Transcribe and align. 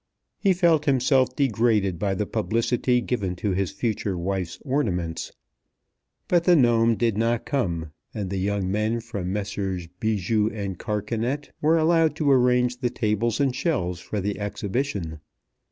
He 0.39 0.53
felt 0.53 0.85
himself 0.85 1.35
degraded 1.35 1.99
by 1.99 2.15
the 2.15 2.25
publicity 2.25 3.01
given 3.01 3.35
to 3.35 3.51
his 3.51 3.69
future 3.69 4.17
wife's 4.17 4.57
ornaments. 4.65 5.31
But 6.27 6.45
the 6.45 6.55
gnome 6.55 6.95
did 6.95 7.19
not 7.19 7.45
come, 7.45 7.91
and 8.11 8.31
the 8.31 8.39
young 8.39 8.71
men 8.71 8.99
from 9.01 9.31
Messrs. 9.31 9.85
Bijou 9.99 10.49
and 10.51 10.79
Carcanet 10.79 11.51
were 11.61 11.77
allowed 11.77 12.15
to 12.15 12.31
arrange 12.31 12.77
the 12.79 12.89
tables 12.89 13.39
and 13.39 13.55
shelves 13.55 13.99
for 13.99 14.19
the 14.19 14.39
exhibition. 14.39 15.19